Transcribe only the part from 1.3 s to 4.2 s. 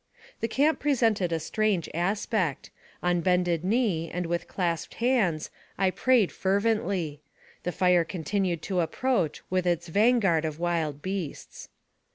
a strange aspect. On bended knee,